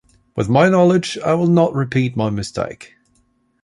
[0.35, 2.95] With my knowledge, I will not repeat my mistake